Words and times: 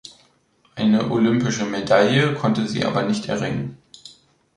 Eine 0.73 1.11
olympische 1.11 1.63
Medaille 1.65 2.33
konnte 2.33 2.67
sie 2.67 2.85
aber 2.85 3.03
nicht 3.03 3.27
erringen. 3.27 3.77